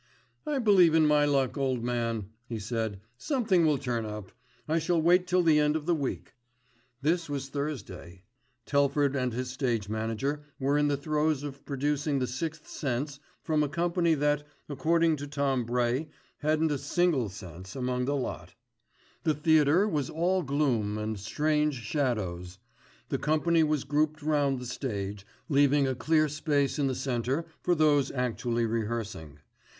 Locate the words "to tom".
15.17-15.65